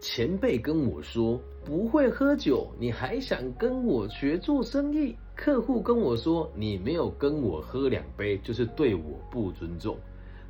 [0.00, 5.14] 前辈跟我说不会喝酒，你还想跟我学做生意？
[5.36, 9.96] 客户跟我说你没有跟我喝两杯，就是对我不尊重。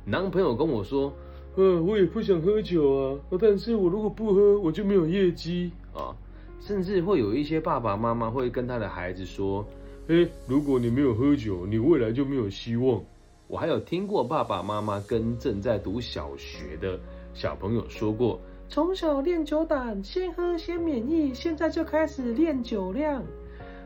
[0.05, 1.11] 男朋友跟我说，
[1.55, 6.15] 呃，我也不想喝酒啊，但是我如果不喝，我就没有业绩啊。
[6.61, 9.65] 甚至会有一些爸爸妈妈会跟他的孩子说，
[10.07, 13.03] 哎，如果你没有喝酒，你未来就没有希望。
[13.47, 16.97] 我还有听过爸爸妈妈跟正在读小学的
[17.33, 18.39] 小朋友说过。
[18.71, 23.21] 从小练酒胆，先喝先免疫，现在就开始练酒量。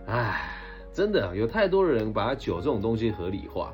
[0.05, 0.47] 唉，
[0.93, 3.73] 真的有太多人把酒这种东西合理化。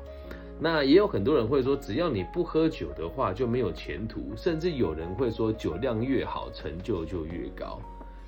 [0.58, 7.78] 那也有很多人会说，只要你不喝酒的话就没有前途，甚至有人会说酒量越好，成就就越高。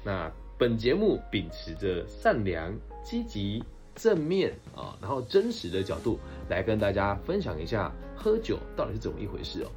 [0.05, 2.70] 那本节目秉持着善良、
[3.03, 3.64] 积极、
[3.95, 6.19] 正面啊，然后真实的角度
[6.51, 9.70] 来跟大家分享一下喝酒到底是怎么一回事哦。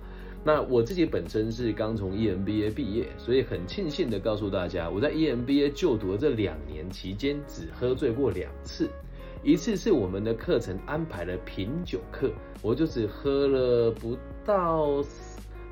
[0.44, 8.90] 那我自己本身是刚从 EMBA 毕业，所以很庆幸的告诉大家，我在 EMBA 就读的这两年期间，只喝醉过两次。
[9.44, 15.04] 一次是我们的课程安排了品酒课，我就只喝了不到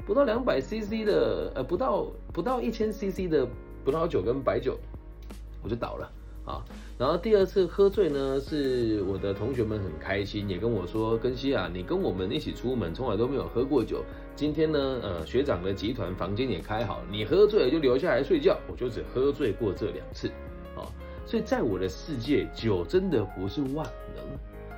[0.06, 3.48] 不到两百 CC 的，呃，不到不到一千 CC 的
[3.84, 4.78] 葡萄酒跟白酒，
[5.64, 6.12] 我就倒了
[6.46, 6.64] 啊。
[6.98, 18.58] 然后第二次喝醉呢，是我的同学们很开心，也跟我说：“根西啊，你跟我们一起出门，从来都没有喝过酒。”今天呢，呃，学长的集团房间也开好，你喝醉了就留下来睡觉。
[18.70, 20.30] 我就只喝醉过这两次，
[20.76, 20.88] 啊，
[21.26, 23.86] 所以在我的世界，酒真的不是万
[24.16, 24.24] 能，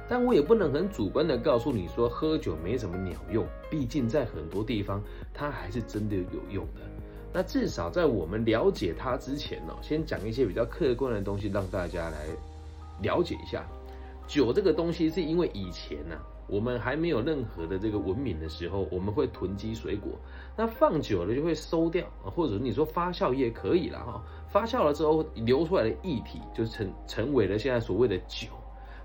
[0.08, 6.82] 但我也不能很主观的告诉你说喝酒没什么鸟用，毕竟在很多地方它还是真的有用的。
[7.38, 12.26] 那至少在我们了解它之前呢，先讲一些比较客观的东西，让大家来
[13.00, 13.64] 了解一下，
[14.26, 16.18] 酒这个东西是因为以前呢。
[16.48, 20.14] 我们还没有任何的这个文明的时候，我们会囤积水果，
[20.56, 28.48] 那放久了就会收掉或者你说发酵也可以了哈，发酵了之后流出来的液体就成成为了现在所谓的酒，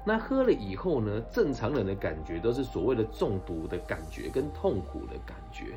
[0.06, 5.76] 那喝了以后呢，正常人的感觉都是所谓的中毒的感觉跟痛苦的感觉。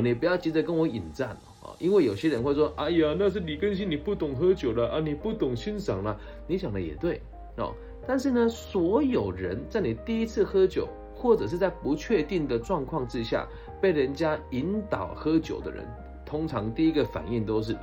[0.00, 7.20] 你不要急着跟我引战哦，因为有些人会说，哎呀，那是李根新你不懂喝酒了啊，你不懂欣赏了，你想的也对
[7.56, 7.74] 哦，
[8.06, 10.88] 但是呢，所有人在你第一次喝酒。
[11.18, 13.48] 或者是在不确定的状况之下
[13.80, 15.82] 被人家引导喝酒的人，
[16.26, 17.74] 通常第一个反应都是，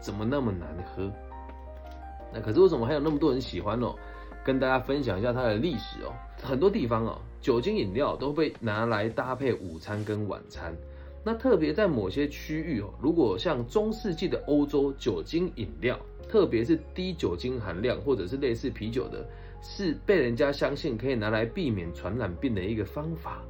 [0.00, 1.10] 怎么那么难喝？
[2.32, 3.96] 那可是为什么还有那么多人喜欢哦？
[4.44, 6.14] 跟大家分享一下它的历史哦。
[6.40, 10.72] 很多地方哦，酒精饮料都被拿来搭配午餐跟晚餐。
[11.24, 19.26] 那特别在某些区域哦，如果像中世纪的欧洲，酒精饮料，特别是低酒精含量或者是类似啤酒的。
[19.64, 23.40] 是被人家相信可以拿来避免传染病的一个方法。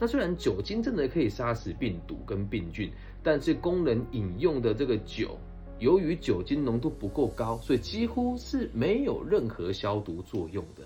[0.00, 2.90] 那虽然酒精真的可以杀死病毒跟病菌，
[3.22, 5.36] 但是工人饮用的这个酒，
[5.78, 10.82] 由于酒精浓度不够高，所以几乎是没有任何消毒作用的。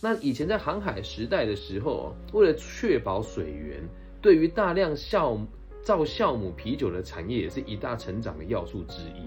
[0.00, 3.86] 那以前在航海时代的时候，为了确保水源，
[4.22, 5.38] 对于大量酵
[5.88, 9.22] 造酵母啤酒的产业也是一大成长的要素之一，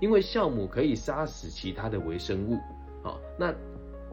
[0.00, 2.56] 因为酵母可以杀死其他的微生物。
[3.02, 3.54] 好，那。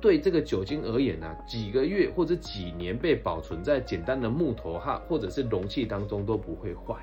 [0.02, 6.94] 对这个酒精而言呢，几个月或者几年被保存在简单的木头哈或者是容器当中都不会坏。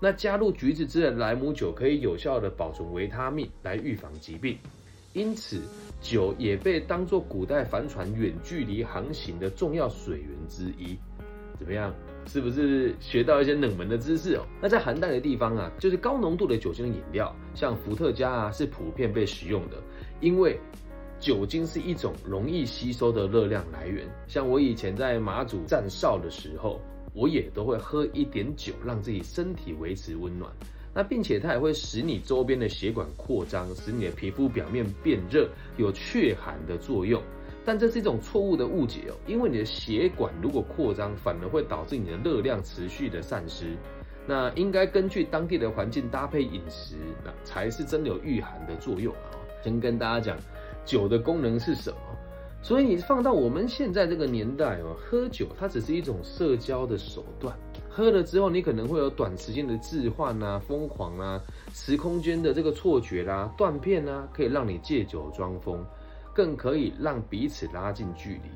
[0.00, 4.56] 那加入橘子汁的莱姆酒可以有效的保存维他命来预防疾病，
[5.14, 5.62] 因此
[6.00, 10.96] 酒也被当作古代帆船远距离航行的重要水源之一。
[11.58, 11.92] 怎么样？
[12.26, 14.44] 是不是学到一些冷门的知识哦？
[14.60, 19.76] 那在寒带的地方啊，就是高浓度的酒精饮料，像伏特加啊，是普遍被使用的，
[20.20, 20.58] 因为。
[21.20, 26.78] 酒精是一种容易吸收的热量来源，像我以前在马祖站哨的时候，
[27.14, 30.52] 我也都会喝一点酒，让自己身体维持温暖。
[30.92, 35.48] 那并且它也会使你周边的血管扩张，使你的皮肤表面变热，
[35.78, 37.22] 有祛寒的作用。
[37.64, 43.76] 但这是一种错误的误解哦，因为你的血管如果扩张，反而会导致你的热量持续的散失。
[44.26, 49.36] 那应该根据当地的环境搭配饮食，那才是真的有御寒的作用啊！
[49.62, 50.38] 先跟大家讲。
[50.84, 51.96] 酒的功能是什么？
[52.60, 57.56] 所以你放到我们现在这个年代哦，喝酒它只是一种社交的手段。
[57.88, 61.40] 喝了之后，你可能会有短时间的置换啊、疯狂啊、
[61.72, 65.82] 时空间的这个错觉啦、断片啊，可以让你借酒装疯，
[66.34, 68.50] 更可以让彼此拉近距离。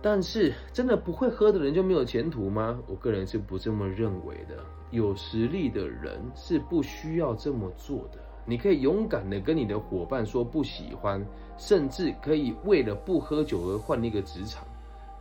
[0.00, 2.80] 但是，真的不会喝的人就没有前途吗？
[2.88, 4.56] 我个人是不这么认为的。
[4.90, 8.18] 有实力的人是不需要这么做的。
[8.44, 11.24] 你可以勇敢的跟你的伙伴说不喜欢，
[11.56, 14.66] 甚至可以为了不喝酒而换一个职场。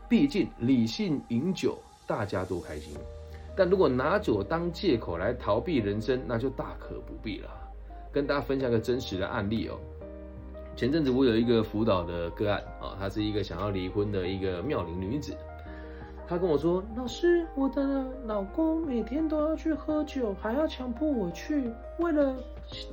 [0.10, 1.78] 毕竟理性饮酒，
[2.08, 2.98] 大家都开心。
[3.56, 7.50] 但如果拿酒当借口来逃避人生，那就大可不必了。
[8.12, 9.80] 跟大家分享个真实的案例哦。
[10.76, 15.36] 前阵子我有一个辅导的个案啊，她是一个想要离婚的一个妙龄女子。
[16.28, 21.70] 她跟我说：“老师，我的老公每天都要去喝酒，还要强迫我去。
[22.00, 22.34] 为了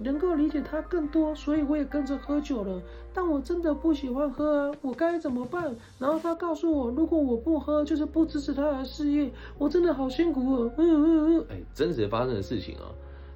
[0.02, 2.82] 能够理解他更多，所以我也跟着喝酒了。
[3.14, 9.30] 但我真的不喜欢喝啊，我该怎么办？”然后她告诉我：“如果我不喝，就是不支持他的事业。
[9.56, 12.90] 我真的好辛苦哦。”嗯嗯嗯，哎，真实发生的事情啊。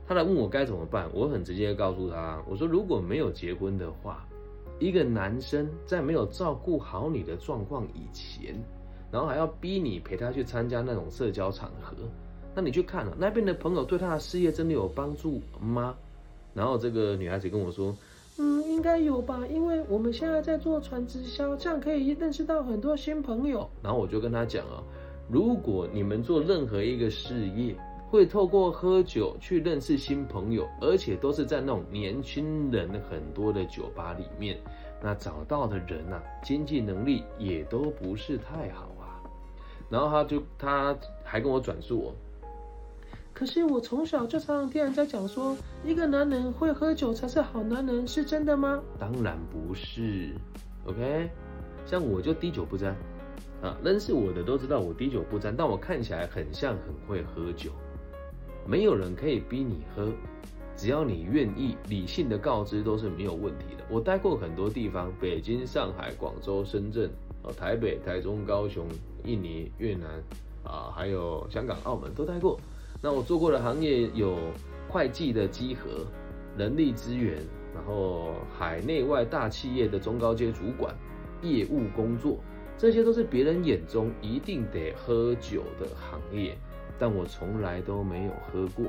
[0.05, 4.27] 她来问我该怎么办，我很直接告诉她：“我说如果没有结婚的话，
[4.83, 8.55] 一个男生在没有照顾好你的状况以前。”
[9.13, 11.95] 然后还要逼你陪他去参加那种社交场合，
[12.55, 15.95] 那你去看了那边的朋友对他的事业真的有帮助吗？
[16.55, 17.95] 然后这个女孩子跟我说，
[18.39, 23.69] 嗯，应该有吧，因为我们现在在做传直销，这样可以认识到很多新朋友。
[23.83, 24.83] 然后我就跟他讲啊，
[25.29, 27.77] 如果你们做任何一个事业，
[28.13, 34.59] 会透过喝酒去认识新朋友，而且都是在那种年轻人很多的酒吧里面，
[35.03, 39.17] 那找到的人呐，经济能力也都不是太好啊。
[39.89, 40.95] 然后他就他
[41.25, 42.15] 还跟我转述我，
[43.33, 48.83] 可是我从小就常常听人家讲说，一个男人会喝酒才是好男人，是真的吗？
[48.99, 50.35] 当然不是
[50.85, 51.31] ，OK，
[51.87, 52.95] 像我就滴酒不沾，
[53.63, 57.71] 啊，认识我的都知道我滴酒不沾，但我看起来很像很会喝酒，
[58.67, 60.13] 没有人可以逼你喝，
[60.77, 63.85] 只要你愿意，理性的告知都是没有问题的。
[63.91, 67.11] 我待过很多地方，北京、上海、广州、深圳。
[67.45, 68.87] 哦，台北、台中、高雄、
[69.25, 70.09] 印尼、越南
[70.63, 72.57] 啊，还有香港、澳门都待过。
[73.03, 74.37] 那我做过的行业有
[74.89, 76.07] 会计的稽核、
[76.57, 77.37] 人力资源，
[77.75, 80.95] 然后海内外大企业的中高阶主管、
[81.43, 82.39] 业务工作，
[82.79, 86.57] 这些都是别人眼中一定得喝酒的行业，
[86.99, 88.87] 但我从来都没有喝过。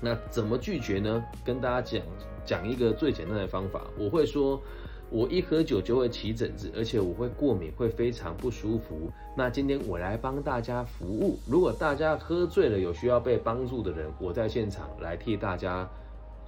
[0.00, 1.24] 那怎么拒绝呢？
[1.44, 2.02] 跟大家讲
[2.44, 4.60] 讲一个最简单的方法，我会说。
[5.08, 9.08] 我一喝酒就会起疹子，而且我会过敏，会非常不舒服。
[9.36, 11.38] 那今天我来帮大家服务。
[11.46, 15.88] 如果大家喝醉了有需要被帮助的人，我在现场来替大家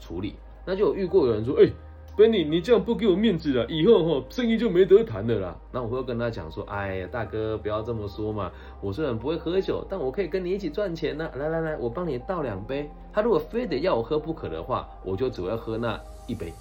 [0.01, 0.35] 处理。
[0.67, 1.71] 那就有遇过有人说：“哎
[2.19, 8.50] ，Benny，你这样不给我面子了，以后哈生意就没得谈的啦。”那我会跟他讲说：“哎呀，大哥不要这么说嘛，
[8.81, 11.31] 我虽然不会喝酒，但我可以跟你一起赚钱呢。
[11.37, 12.91] 来来来，我帮你倒两杯。
[13.12, 16.53] 他如果非得要我喝不可的话，我就只会喝那一杯。”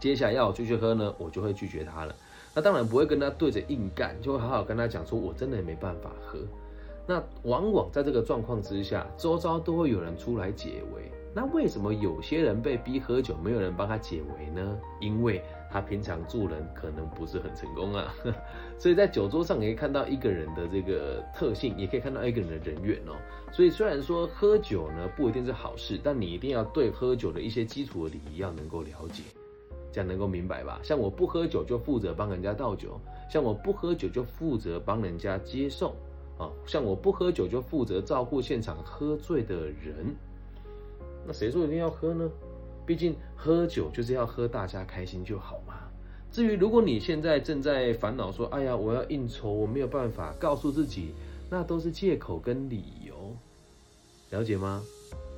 [0.00, 2.14] 接下来要我继续喝呢，我就会拒绝他了。
[2.54, 6.38] 那当然不会跟他对着硬干，就会好好跟他讲说，我真的没办法喝。
[7.06, 11.10] 那往往在这个状况之下，周遭都会有人出来解围。
[11.36, 14.78] 那为什么有些人被逼喝酒，没有人帮他解围呢？
[15.00, 18.14] 因为他平常做人可能不是很成功啊。
[18.78, 23.16] 所以在酒桌上可以看到一个人的这个特性，也可以看到一个人的人缘哦。
[23.50, 29.24] 所以虽然说喝酒呢不一定是好事，但你一定要对喝酒的一些基础的礼仪要能够了解。
[29.90, 30.78] 这样能够明白吧？
[30.84, 35.92] 像我不喝酒就负责帮人家倒酒，像我不喝酒就负责帮人家接送
[36.38, 40.14] 啊，像我不喝酒就负责照顾现场喝醉的人。
[41.26, 42.30] 那谁说一定要喝呢？
[42.86, 45.74] 毕竟喝酒就是要喝大家开心就好嘛。
[46.30, 51.14] 至于如果你现在正在烦恼说，哎呀，我要应酬，我没有办法告诉自己，
[51.48, 53.34] 那都是借口跟理由，
[54.30, 54.82] 了解吗？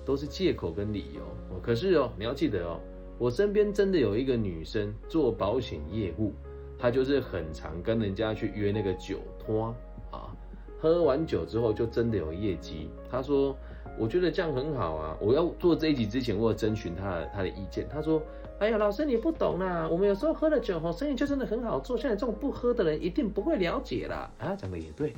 [0.04, 1.22] 都是借口跟理由。
[1.62, 2.80] 可是哦，你要记得哦。
[3.18, 6.32] 我身边真的有一个女生做保险业务，
[6.78, 9.74] 她就是很常跟人家去约那个酒托
[10.10, 10.36] 啊，
[10.78, 12.88] 喝完酒之后就真的有业绩。
[13.10, 13.56] 她说
[13.98, 17.88] ：“我觉得这样很好啊，我要做这一集之前，我有征询他的她的意见。
[17.88, 18.22] 他说
[18.60, 21.96] ：‘哎呀，老师你不懂啦，我们有时候喝了酒后，生意就真的很好做。
[21.96, 25.12] 像你这种不喝的人，一定不会了解啦。’啊，讲的也对，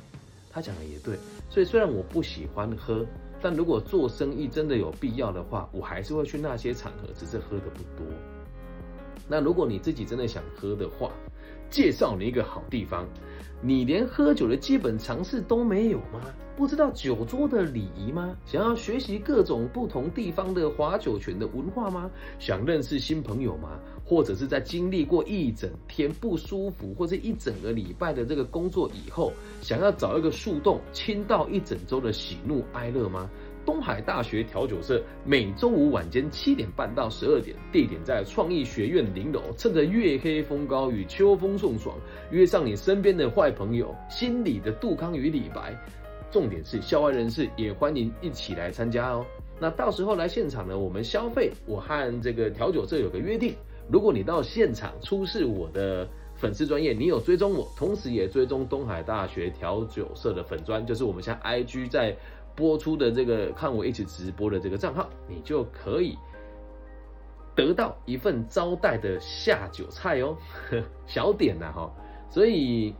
[0.51, 1.17] 他讲的也对。
[1.49, 3.05] 所以虽然我不喜欢喝。”
[3.41, 8.05] 但如果做生意真的有必要的话，我还是会去那些场合，只是喝的不多。
[9.29, 11.09] 那如果你自己真的想喝的话，
[11.69, 13.07] 介绍你一个好地方。
[13.61, 16.21] 你连喝酒的基本常识都没有吗？
[16.55, 18.35] 不知道酒桌的礼仪吗？
[18.45, 22.09] 想要学习各种不同地方的划酒泉的文化吗？
[22.39, 23.77] 想认识新朋友吗？
[24.05, 33.29] 或者是在经历过一整天不舒服，或者一整个礼拜的这个工作以后，想要找一个树洞倾倒一整周的喜怒哀乐吗？
[33.69, 39.43] 东海大学调酒社每周五晚间七点半到十二点，地点在创意学院零楼。
[39.55, 41.95] 趁着月黑风高与秋风送爽，
[42.31, 45.79] 约上你身边的坏朋友，心里的杜康与李白。
[46.31, 49.23] 重点是校外人士也欢迎一起来参加哦。
[49.59, 53.53] 那到时候来现场呢，我们消费，我和这个调酒社有个约定，
[53.87, 62.17] 如果你到现场出示我的粉丝专业，你有追踪我，同时也追踪东海大学调酒社的粉专，就是我们现在 IG 在。
[62.59, 66.17] 播出的这个看我一起直播的这个账号，你就可以
[67.55, 70.35] 得到一份招待的下酒菜哦，
[71.07, 71.89] 小点呐哈。
[72.29, 72.93] 所以，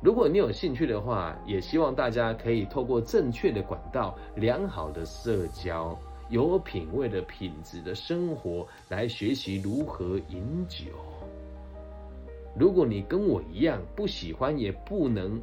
[0.00, 5.94] 如果你有兴趣的话，也希望大家可以透过正确的管道、良好的社交、
[6.30, 10.86] 有品味的品质的生活来学习如何饮酒。
[12.58, 15.40] 如果你跟我一样不喜欢，也不能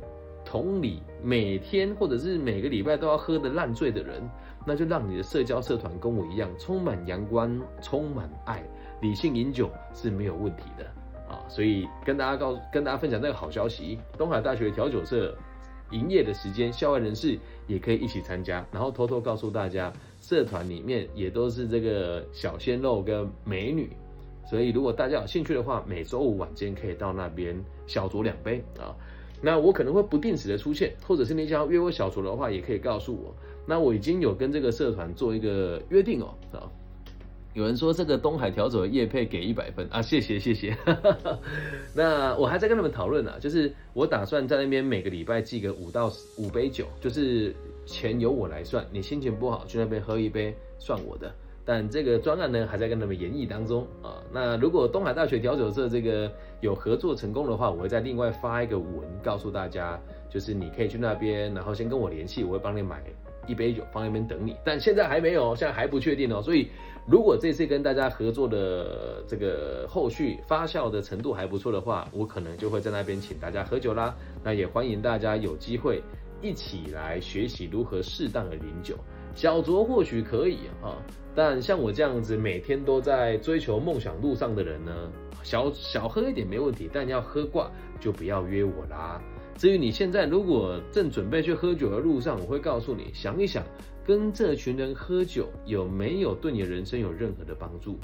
[0.50, 4.27] 同理每天或者是每个礼拜都要喝的烂醉的人，
[4.65, 8.63] 那就让你的社交社团跟我一样，充满阳光、充满爱，
[9.00, 10.86] 理性饮酒是没有问题的。
[11.29, 15.38] 啊，所以跟大家告跟大家分享这个好消息，东海大学调酒社
[15.91, 17.38] 营业的时间，校外人士
[17.68, 18.65] 也可以一起参加。
[18.72, 23.96] 然后偷偷告诉大家，社团里面也都是这个小鲜肉跟美女，
[24.50, 28.98] 所以如果大家有兴趣的话，每周五晚间可以到那边小酌两杯啊。
[29.41, 33.34] 那我可能会不定时的出现，或者是你想要约我小酌的话，也可以告诉我。
[33.65, 36.69] 那我已经有跟这个社团做一个约定哦啊。
[37.55, 40.77] 有人说这个东海调酒的叶配给一百分啊，谢谢谢谢。
[41.96, 47.53] 那我还在跟他们讨论呢，就是我打算在那边每个礼拜寄个五到五杯酒，就是
[47.86, 51.34] 钱由我来算，你心情不好去那边喝一杯算我的。
[51.69, 54.17] 但这个专案呢还在跟他们研议当中啊。
[54.33, 58.89] 那如果东海大学调酒社这个有合作成功的话，我会再另外发一个文
[59.21, 59.99] 告诉大家，
[60.31, 63.03] 就是你可以去那边，然后先跟我联系，我会帮你买。
[63.45, 66.39] 一杯酒放那边等你，但现在还没有，现在还不确定哦。
[66.39, 66.67] 所以，
[67.07, 74.15] 如果这次跟大家合作的这个后续发酵的程度还不错的话，我可能就会在那边请大家喝酒啦。
[74.43, 76.03] 那也欢迎大家有机会
[76.43, 78.95] 一起来学习如何适当的饮酒。
[79.39, 81.01] 小酌或许可以啊，
[81.34, 84.91] 但像我这样子每天都在追求梦想路上的人呢，
[85.43, 89.22] 小小喝一点没问题，但要喝挂就不要约我啦。
[89.55, 93.63] 至于你现在如果正准备去喝酒的路上，我会告诉你，想一想，
[94.05, 97.98] 跟这群人喝酒有没有对你的人生有任何的帮助？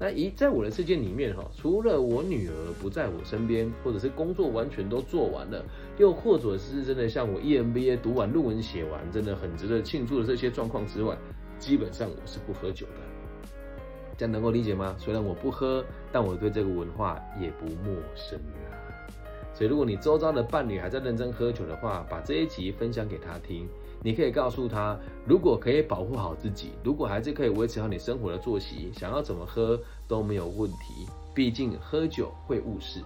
[0.00, 5.64] 那一在我的世界里面哈，除了我女儿不在我身边，或者是工作完全都做完了，
[5.98, 11.18] 又或者是真的像我 EMBA 读完论文写完，真的很值得庆祝的这些状况之外，
[11.58, 12.92] 基本上我是不喝酒的。
[14.16, 14.94] 这样能够理解吗？
[14.98, 18.78] 虽然我不喝，但我对这个文化也不陌生啊。
[19.58, 23.68] 所以，如果你周遭的伴侣还在认真喝酒的话，把这一集分享给他听。
[24.04, 24.96] 你可以告诉他，
[25.26, 31.08] 如果可以保护好自己，如果还是可以维持好你生活的作息，想要怎么喝都没有问题。
[31.34, 33.00] 毕竟喝酒会误事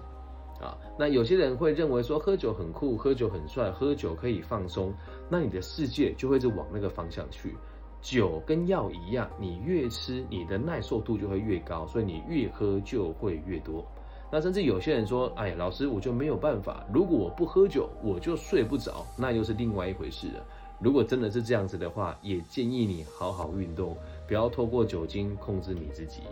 [0.61, 0.77] 啊。
[0.99, 4.93] 那有些人会认为说喝酒很酷，喝酒很帅，喝酒可以放松，
[5.31, 7.55] 那你的世界就会是往那个方向去。
[8.03, 13.87] 酒跟药一样，你越吃，你的耐受度就会越高，所以你越喝就会越多。
[14.35, 16.87] 那甚至有些人说：“哎，老师，我就没有办法。
[16.91, 20.43] 如果我不喝酒，我就睡不着，那又是另外一回事了。
[20.81, 23.95] 如果真的是这样子的话，也建议你好好运动，
[24.27, 26.23] 不要透过酒精控制你自己。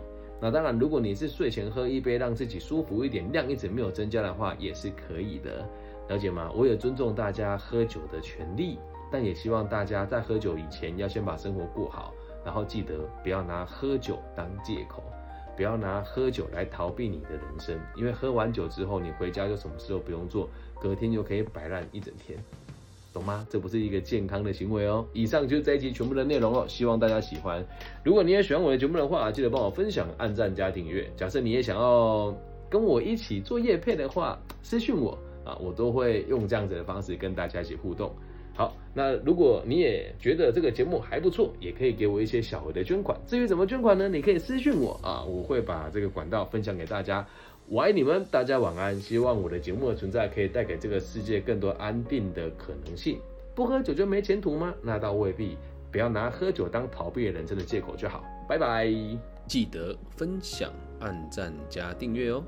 [0.41, 5.63] 那当然，如果你是睡前喝一杯，让自己舒服一点，量一直没有增加的话，也是可以的。
[6.09, 6.51] 了解吗？
[6.55, 8.79] 我也尊重大家喝酒的权利，
[9.11, 12.11] 但也希望大家在喝酒以前要先把生活过好，
[12.43, 15.03] 然后记得不要拿喝酒当借口。”
[15.61, 20.49] 不要拿喝酒来逃避你的人生，因为喝完酒之后，你回家就什么事都不用做，
[20.81, 22.35] 隔天就可以摆烂一整天，
[23.13, 23.45] 懂吗？
[23.47, 25.05] 这不是一个健康的行为哦。
[25.13, 27.63] 以上就是这一集全部的内容了，希望大家喜欢。
[28.03, 31.07] 如果你也喜欢我的节目的话，记得帮我分享、按赞、加订阅。
[31.15, 32.35] 假设你也想要
[32.67, 35.15] 跟我一起做夜配的话，私讯我
[35.45, 38.11] 啊，我都会用这样子的方式跟大家一起互动。
[38.53, 43.17] 好，那如果你也觉得这个节目还不错，也可以给我一些小额的捐款。
[43.25, 44.09] 至于怎么捐款呢？
[44.09, 47.25] 你可以私信我啊，我会把这个管道分享给大家。
[47.67, 48.99] 我爱你们，大家晚安。
[48.99, 53.17] 希望我的节目的存在可以带给这个世界更多安定的可能性。
[53.55, 54.73] 不喝酒就没前途吗？
[54.83, 55.57] 那倒未必。
[55.89, 58.23] 不要拿喝酒当逃避人生的借口就好。
[58.47, 58.93] 拜拜，
[59.47, 62.43] 记得分享、按赞加订阅哦。